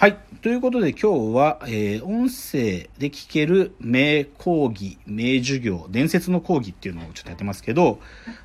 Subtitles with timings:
[0.00, 0.16] はい。
[0.40, 8.00] ということで今日は、えー、音声で聞ける名講義、名授業、伝説の講義っていうのをちょっとやってますけど、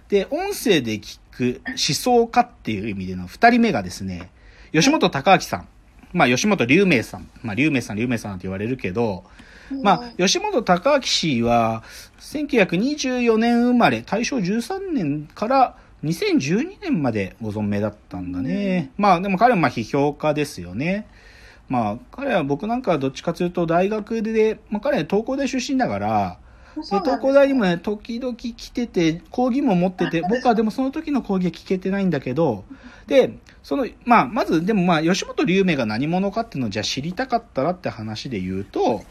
[0.10, 4.32] で、音声で聞く思想家っていう意味での二人目がですね、
[4.74, 5.68] 吉本隆明さん。
[6.12, 7.30] まあ、吉本龍明さん。
[7.42, 9.24] まあ、龍明さん、龍明さんって言われるけど、
[9.82, 11.86] まあ、吉本隆明氏は、
[12.20, 18.92] 1924年生まれ、大正13年から2012年までご存命だったんだね。
[18.98, 21.08] まあ、でも彼はまあ批評家ですよね。
[21.68, 26.38] まあ、彼は僕なんかはどっちかというと大学で、まあ彼は東工大出身だから、
[26.76, 32.66] で東工大にもね、時々来てて、講義も持ってて、僕はでもその時の講義は聞けてないんだけど、
[33.08, 39.04] で、その、まあ、まず、でもまあ、吉本龍明が何者かっていうのをじゃあ知りたかったらって話で言うと、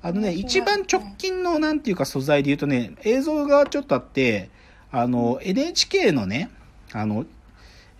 [0.00, 4.50] あのね、一番直近のなんていうか素材で言うとね、映像がちょっとあって、
[4.90, 6.50] あの、NHK のね、
[6.92, 7.26] あの、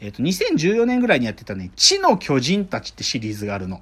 [0.02, 3.80] えっ、ー、と、2014年ぐらいにやってたね、地の巨人たちってシリーズがあるの。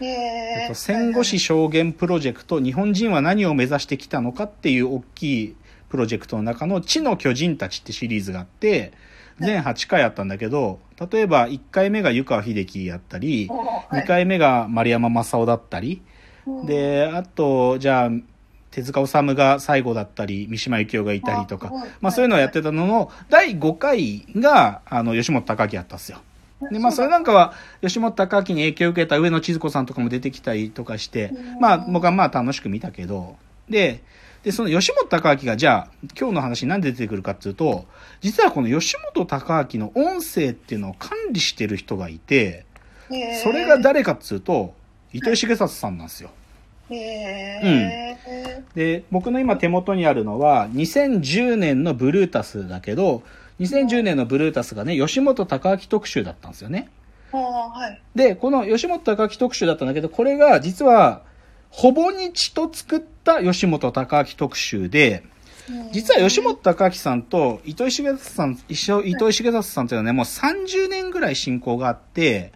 [0.00, 5.56] えっと、戦後史証言プロジェクト、日本人は何を目指してきたのかっていう大きい
[5.90, 8.92] プロジェクトの中の地の巨人たちってシリーズがあって、
[9.40, 10.80] 全8回あったんだけど、
[11.12, 16.00] 例えば1回目が湯川秀樹やったり、2回目が丸山正夫だったり、
[16.64, 18.10] で、あと、じゃあ、
[18.70, 26.18] 手塚治虫が最後だったり、三島由紀夫がいたりとか、まあそういうのをやってたのの、第5回が、あの、吉本隆明やったんですよ。
[26.70, 33.36] で、まあそれなんかは、吉本隆明に影響を受けた上野千鶴子さんとかも出てきたりとかして、まあ僕はまあ楽しく見たけど、
[33.68, 34.02] で、
[34.42, 37.86] で、その吉本隆明がじゃあ、今日の話なんで出てくるかっていうと、
[38.20, 42.64] 実はこの吉本隆明の音声っていうのを管理してる人がいて、
[43.42, 44.74] それが誰かっつうと、
[45.12, 46.30] 糸井重里さんなんですよ。
[46.90, 48.06] へ
[48.48, 48.64] うん。
[48.74, 53.22] で、僕の今手元にあるのは、2010年のブルータスだけど、
[53.60, 56.88] 2010年のブルータスがね、吉本隆明特集だったんですよね。
[57.32, 61.22] はい、で、この吉本隆明特集だったんだけど、これが実は、
[61.70, 65.24] ほぼ日と作った吉本隆明特集で、
[65.92, 72.52] 実は吉本隆明さんと糸井重里さん、一緒、糸井重里さんというのはね、もう30年ぐらい親交があって、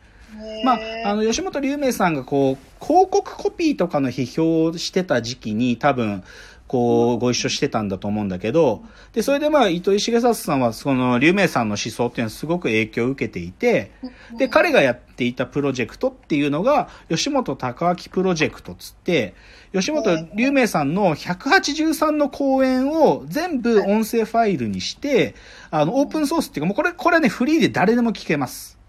[0.65, 6.25] まあ、あの、吉本龍明さんがこう、広告コピーとかの批評をしてた時期に多分、
[6.73, 8.83] こう、ご一緒してたんだと思うんだけど、
[9.13, 13.91] で、それでまあ、糸井重里さんは、その、龍明さんの思想っていうのはすごく影響を受けていて、
[14.39, 19.35] で、彼がやっていたプロジェクトっていうのが、吉本隆明プロジェクトつって、
[19.75, 25.35] 吉本龍明さんの183の講演を全部音声ファイルにして、
[25.71, 28.82] あの、オープンソースっていうか、もうこれ、これはね、フリーで誰でも聞けます。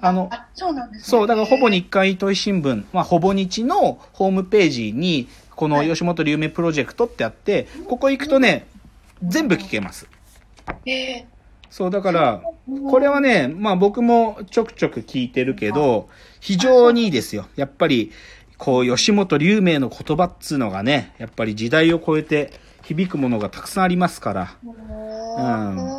[0.00, 8.66] あの、あそうなんです、ね、そう、だからほぼ日刊糸井新聞、まあ、ほぼ日のホームページに、この吉本龍明プロジェクトってあって、ここ行くとね、
[9.22, 10.08] 全部聞けます。
[10.86, 11.26] え
[11.70, 12.42] そう、だから、
[12.90, 16.08] これはね、まあ僕もちょくちょく聞いてるけど、
[16.40, 17.46] 非常にいいですよ。
[17.56, 18.12] やっぱり、
[18.58, 22.52] こう、吉本龍明の言葉っつうのがね、やっぱり時代を超えて
[22.82, 24.54] 響くものがたくさんありますから。
[24.64, 25.91] うん。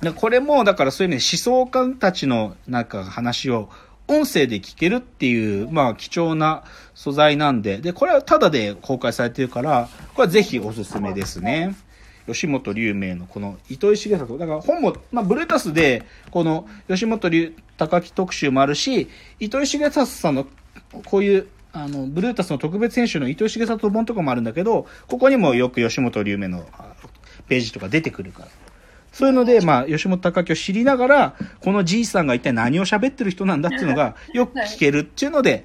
[0.00, 3.68] でこれも、だからそういうね、思想家たちのなんか話を
[4.06, 11.74] 音声で聞けるっていう、まあ貴重な素材なんで、で、これはタダで公開されてるから、これはぜひおすすめですね。
[12.26, 14.38] 吉本龍明のこの糸井重里。
[14.38, 19.08] だから本も、まあブルータスで、この吉本龍高木特集もあるし、
[19.40, 20.46] 糸井重里さんの
[21.04, 26.66] こういうあの、ブルータスの特別選手の糸井重里本とかもあるんだけど、ここにもよく吉本龍明の
[27.48, 28.48] ページとか出てくるから。
[29.18, 35.64] そういうので、まあ、吉本隆明を知りながら、このじいさんが一体何を喋ってる人なんだっていうのが、 よく聞けるっていうので、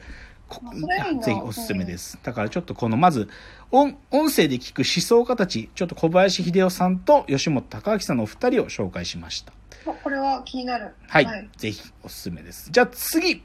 [1.23, 2.17] ぜひおすすめです。
[2.23, 3.29] だからちょっとこの、まず、
[3.69, 9.53] 音、音声で聞く思想家たち、ちょっと小林秀夫さんと吉本隆明さんのお二人を紹介しました。
[9.85, 10.95] これは気になる。
[11.07, 11.25] はい。
[11.25, 12.71] はい、ぜひおすすめです。
[12.71, 13.43] じゃあ次、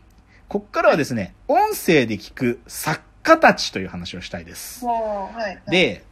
[0.48, 4.86] こっからはですね、音声で聞く作家たちという話をしたいです。
[4.86, 5.30] は
[5.66, 6.04] い、で、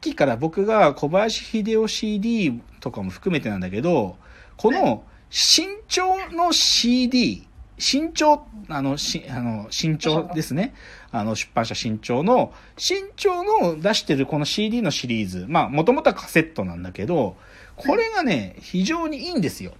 [0.00, 4.16] きから僕が小林秀夫 CD とかも含めてなんだけど、
[4.56, 7.46] この新潮の CD、
[7.78, 10.74] 新潮、あの、し、あの、新潮ですね。
[11.12, 15.46] あの、出版社新潮の、新潮の出してるこの CD のシリーズ。
[15.48, 17.36] まあ、もともとはカセットなんだけど、
[17.76, 19.74] これがね、非常にいいんですよ。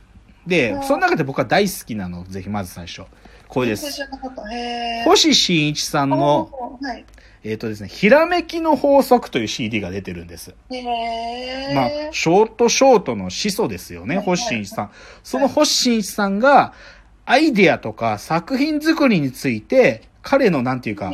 [0.46, 3.02] で、その中で僕は大好きなの、ぜひまず最初。
[3.48, 4.06] これです。
[5.04, 6.78] 星新一さんの、
[7.42, 10.54] えっ、ー、とですね、ひらめきの法則という CD が出てるんです。
[10.70, 14.90] へまあ、ショートショートの始祖ですよね、星新一さん。
[15.22, 16.74] その星新一さんが、
[17.24, 21.10] アイデアとか作品作りについて、彼のなんていうか、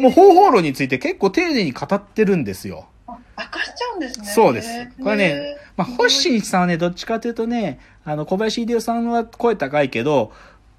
[0.00, 2.86] もう方法論について結構丁寧に語ってるんですよ。
[3.08, 3.14] 明
[3.46, 4.26] かしちゃうんですね。
[4.26, 4.68] そうです。
[5.02, 10.32] これね、まあ、星新一さんはね、どっちかというとね、あの、小林秀夫さんは声高いけど、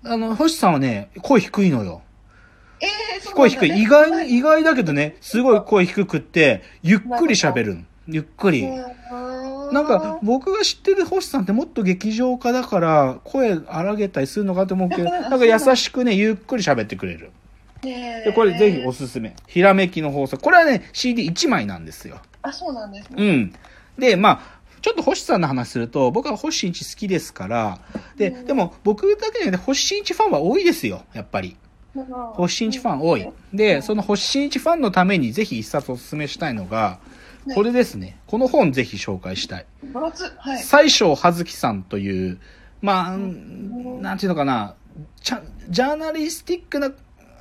[0.05, 2.01] あの、星さんはね、声低いのよ。
[2.79, 2.85] え
[3.15, 3.81] えー、そう声低い。
[3.83, 8.67] 意外、意外だけどね、すごい声低くって、ゆっくり喋るゆっくり。
[9.71, 17.31] なんか、僕が知ってる星さんってもっと劇場家だから、声荒げたりするのかと思うけど、 なんか優しくね、ゆっくり喋ってくれる。
[17.81, 19.35] で、これぜひおすすめ。
[19.47, 20.41] ひらめきの法則。
[20.41, 22.19] これはね、CD1 枚なんですよ。
[22.41, 23.15] あ、そうなんですね。
[23.17, 23.53] うん。
[23.97, 24.54] で、まあ、
[24.85, 27.79] ちょっと星さんの話すると、僕は星新一好きですから、
[28.17, 31.57] で、でも僕だけじゃなくて星新一ファンは多いですよ、やっぱり。
[32.35, 33.27] 星新一ファン多い。
[33.51, 36.99] で、その星新一ファンのためにぜひ一冊お勧めしたいのが、
[37.55, 38.19] これですね。
[38.27, 39.65] この本ぜひ紹介したい。
[40.37, 40.59] はい。
[40.59, 42.37] 西章葉月さんという、
[42.83, 44.75] まあ、なんていうのかな、
[45.19, 46.91] ちゃジャーナリスティックな、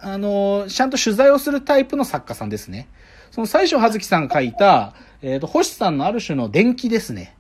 [0.01, 2.89] あの、ちゃんと取材をするタイプの作家さんですね。
[3.33, 4.95] その西章葉月さんが書いた、
[5.25, 7.35] えっ、ー、と、星さんのある種の伝記ですね。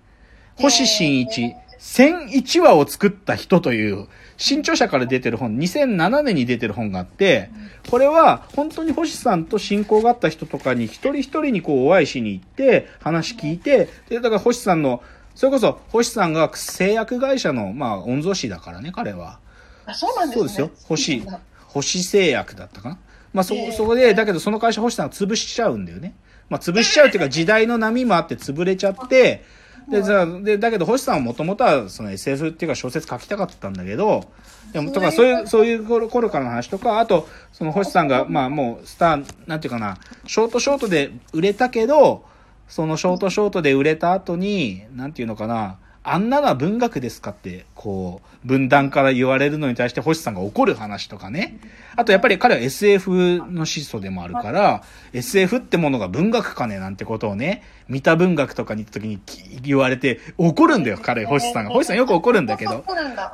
[0.56, 4.08] 星新一、1001話を作った人という、
[4.38, 7.50] 新潮社から出てる本、2007年に出てる本があって、
[7.90, 15.02] これは本当に星さんと親交があった人とかに一人一人にこうお会いしに行って、話聞いて、で、だから星さんの、
[15.34, 19.40] それこそ星さんが製薬会社の、まあ、御曹司だからね、彼は。
[19.84, 20.40] あ、そうなんですね。
[20.40, 20.70] そうですよ。
[20.84, 21.22] 星、
[21.66, 22.98] 星製薬だったかな。
[23.34, 26.14] まあ、そ、そこで、だけどその会社星さんが潰しちゃうんだよね。
[26.48, 29.44] まあ、潰しちゃうっていうか時代の波もあって潰れちゃって、
[29.88, 34.24] で、さ、で、だけど星さんはもともとはその SF っていうか小説書きたかったんだけど、
[34.72, 42.24] でも、とかそういう、そういう頃頃からの話とか、あと、その星さんが、まあもうスター、なんていうかな、ショートショートで売れたけど、
[42.66, 45.76] そのショートショートで売れた後に、なんていうのかな、
[46.06, 51.58] あんなのは文学ですかって、こう、分断から言われるのに対して星さんが怒る話とかね。
[51.96, 54.82] あとやっぱり彼は SF の思想でもあるから、
[55.14, 59.20] SF ってものが文学かねなんてことをね、見た文学とかに行った時に
[59.62, 61.70] 言われて怒るんだよ、彼、星さんが。
[61.70, 62.84] 星さんよく怒るんだけど。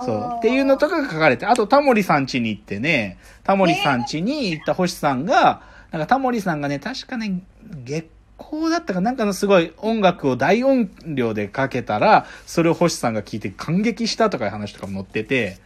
[0.04, 0.34] そう。
[0.38, 7.42] っていうのとかが書かれて、あとタモリさん家に行ってね、タモリさん家に行った星さんが、なんかタモリさんがね、確かね、
[7.84, 8.08] 月
[8.40, 15.58] こだったかなんかのすごい音楽を大音量でかけたら、それを星さんが聞いて感激したとかいう話とかも載ってて、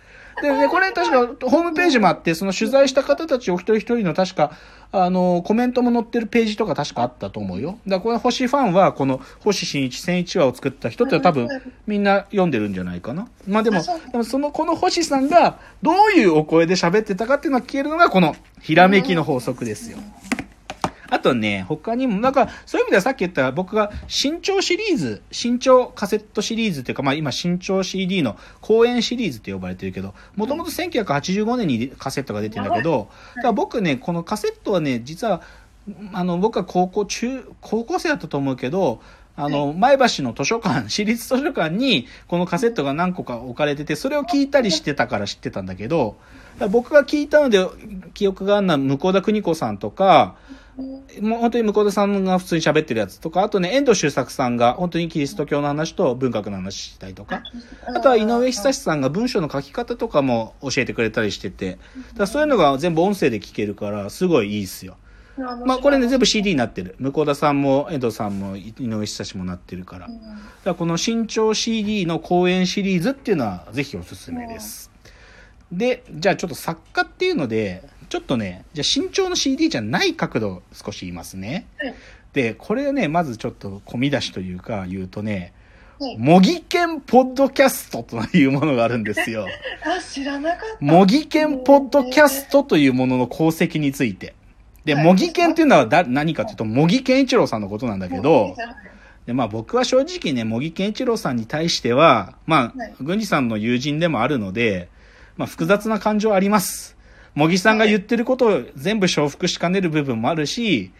[0.42, 4.50] で、ね、これ確かホームページもあって、その取材した方たちお一人一人の確か、
[4.90, 7.78] あの、コメントも載ってるページとか確かあったと思うよ。
[7.86, 11.48] だからこれ星ファンは、この星新一千一話を作った人って多分
[11.86, 13.28] みんな読んでるんじゃないかな。
[13.46, 13.80] まあでも、
[14.10, 19.98] でもその、この星さんがどういうお声で喋ってたかっていうのが聞けるのがこのひらめきの法則ですよ。
[21.14, 35.40] あとね、他にも、なんか、そういう意味ではさっき言った僕が新潮シリーズ、新潮カセットシリーズっていうか、まあ今新潮 CD の公演シリーズって呼ばれてるけど、もともと1985年にカセットが出てるんだけど、だから僕ね、このカセットはね、実は、
[36.12, 39.00] あの、僕は高校、中、高校生だったと思うけど、
[39.36, 46.16] あの、前橋の図書館、私立図書館に、このカセットが何個か置かれてて、それを聞いたりしてたから知ってたんだけど、
[46.70, 47.64] 僕が聞いたので、
[48.14, 50.36] 記憶があるのは、向田邦子さんとか、
[50.76, 57.42] もう本当に向田さんが普通に喋ってるやつとか、あとね、遠藤周作さんが本当にキリスト教の話と文学の話したりとか、
[57.86, 61.78] あとは井上久志さんが文章の書き方とかも教えてくれたりしてて、
[62.16, 64.96] だそういうのが全部音声で聞けるから、すごいいいっすよ。
[65.36, 66.96] まあこれね、全部 CD になってる。
[66.98, 70.08] 向田さんも遠藤さんも井上久志もなってるから。
[70.08, 70.20] だか
[70.64, 74.90] らこの新潮 CD の公演シリーズっていうのはぜひおすすめです。
[75.72, 77.82] で、じゃあちょっと作家っていうので、
[78.14, 81.66] ちょっとね、じゃあ身長の CD じゃない角度少し言いますね。
[82.32, 85.52] で、これね、まずちょっと込み出しというか言うとね、
[86.16, 89.48] 模擬犬ポッドキャストというものがあるんですよ。
[89.82, 90.76] あ、知らなかった。
[90.78, 94.36] 模擬犬ポッドキャストというものの功績について。
[94.84, 98.54] で、模擬犬っていうのはだ何かというと、模擬健一郎さんのことなんだけど、
[99.26, 104.88] で、まあ僕は正直ね、模擬健一郎さんに対しては、まあ、郡司さんの友人でもあるので、
[105.36, 106.94] まあ複雑な感情あります。
[107.34, 110.92] 茂木さんが言ってることを全部承服しかねる部分もあるし、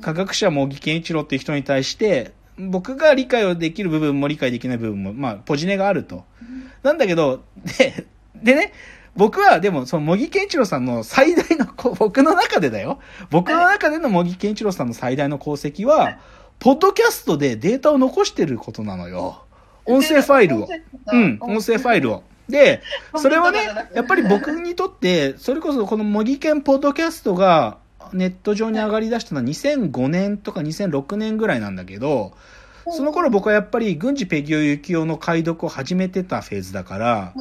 [0.00, 6.24] 科学者茂木健一郎っていう人に対して、僕が理解をできる部分も理解できない部分も、まあ、ポジネがあると。
[6.82, 7.44] なんだけど、
[7.78, 8.72] で、でね、
[9.14, 11.66] 僕はでも、その茂木健一郎さんの最大の、
[11.98, 12.98] 僕の中でだよ。
[13.30, 16.18] 僕の中での茂木健一郎さんの最大の功績は、
[16.58, 19.44] ポッドキャストでデータを残してることなのよ。
[19.86, 20.68] 音声ファイルを。
[21.12, 22.24] うん、音声ファイルを。
[22.48, 22.82] で、
[23.16, 23.58] それはね、
[23.94, 27.78] やっぱり僕にとって、それこそこの模擬犬ポッドキャストが
[28.12, 32.32] ネット上に上がり出したのは2005年とか2006年ぐらいなんだけど、
[32.90, 37.34] その頃僕はやっぱり軍事ペギオユキオの解読を始めてたフェーズだから、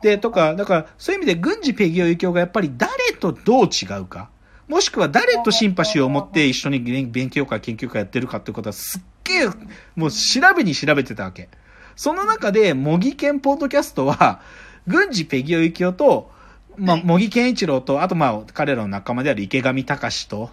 [0.00, 4.30] で、とか、だからそういう意味で軍事ペギオユキオがやっぱり誰とどう違うか、
[4.68, 9.48] もしくは誰とシンパシーを持って一緒に勉強会、研究会やってるかってことはすっげえ、
[9.96, 11.48] もう調べに調べてたわけ。
[11.96, 14.40] その中で、模擬犬ポッドキャストは、
[14.86, 16.30] 軍事ペギオユキオと、
[16.76, 20.50] まあ、茂木健一郎と、あとまあ、彼らの仲間である池上隆と、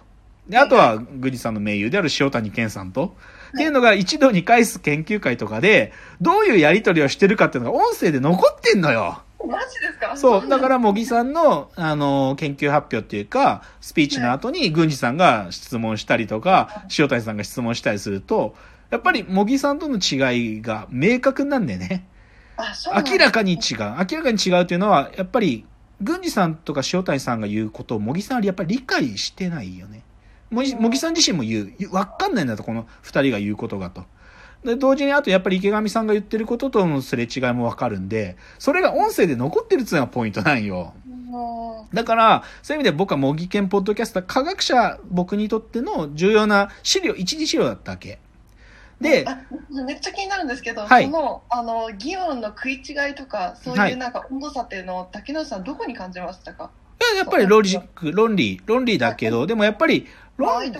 [0.48, 3.14] で、あとは、郡司さんの盟友である塩谷健さんと、
[3.54, 9.22] っていうのが一度に返す研究会とかで、どういうやりとりをしてるかっていうのが音声で残ってんのよ。
[9.46, 10.16] マジですか？
[10.16, 10.48] そう。
[10.48, 10.58] だ。
[10.58, 18.54] から、茂木さんの、あの、研究発表っていうか、スピーチの後に、郡司さんが質問したりとか、塩谷さんが質問したりすると、
[18.90, 22.06] やっぱり、茂木さんとの違いが明確なんでね。
[23.10, 23.78] 明らかに違う。
[23.78, 25.64] 明らかに違うっていうのは、やっぱり、
[26.02, 30.02] 郡司さんとか塩谷さんが言うことを、茂木さんはやっぱり理解してないよね。
[30.50, 31.94] 茂木茂木さん自身も言う。
[31.94, 34.04] わかんないんだと、この二人が言うことがと。
[34.64, 40.92] で、同時にあとやっぱり池上さんが言ってることとのすれ違いもわかるんで、それが音声で残ってるっていうのがポイントなんよ。
[41.06, 48.18] もだから、そういう意味で僕は模擬研ポッドキャスター、科学者、僕にとっての重要な資料、一次資料だったわけ。
[49.00, 49.26] で
[49.86, 51.04] めっちゃ気になるんですけど、はい。
[51.04, 56.70] そのあの議論の食い違いとかそうはいいうなんか温度差っていうのを竹野内さんどこに感じましたか？
[57.00, 60.06] いややっぱりロジック、論理、論理だけど、でもやっぱり、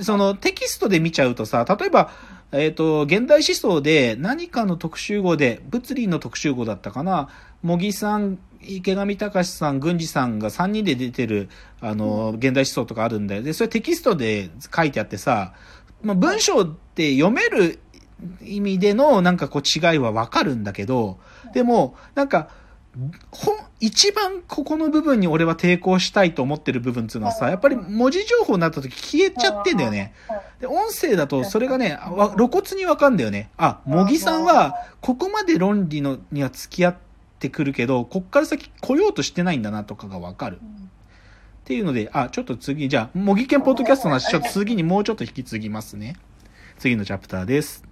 [0.02, 2.10] そのテキストで見ちゃうとさ、例えば、
[2.52, 7.30] えっ、と、現代思想で何かの特集号で、物理の特集号だったかな、
[7.62, 11.48] 茂木さん、池上隆さん、郡司さんが3人で出てる、
[11.80, 13.42] あの、現代思想とかあるんだよ。
[13.42, 15.54] で、それテキストで書いてあってさ、
[16.02, 17.78] まあ、文章って読める
[18.42, 21.18] 意味でのなんかこう違いはわかるんだけど、
[21.52, 22.48] でも、なんか、
[23.30, 30.12] ほん、一番ここの部分に俺は抵抗したいと思ってる部分っていうのはさ、やっぱり文字情報になった時消えちゃってんだよね。
[30.60, 33.50] で、音声だとそれがね、わ露骨にわかんだよね。
[33.56, 36.96] あ、茂木さんはここまで論理のには付き合っ
[37.38, 40.60] てくるけど、こっから先来ようとしてないんだなとかがわかる。
[40.60, 46.16] っていうので、あ、ちょっと次、じゃあ、茂木県ポッドキャストの話、ちょっと次にもうちょっと引き継ぎますね。
[46.78, 47.89] 次のチャプターです。